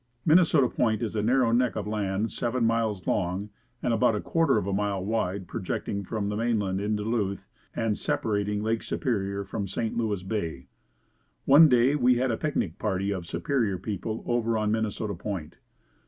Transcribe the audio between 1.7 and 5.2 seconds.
of land seven miles long and about a quarter of a mile